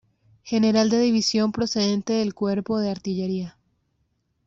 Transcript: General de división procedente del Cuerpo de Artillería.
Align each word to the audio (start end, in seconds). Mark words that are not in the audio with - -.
General 0.41 0.89
de 0.89 0.99
división 0.99 1.51
procedente 1.51 2.13
del 2.13 2.33
Cuerpo 2.33 2.79
de 2.79 2.89
Artillería. 2.89 3.55